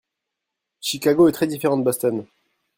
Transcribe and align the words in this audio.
Chicago 0.79 1.27
est 1.27 1.31
très 1.31 1.45
différent 1.45 1.77
de 1.77 1.83
Boston. 1.83 2.25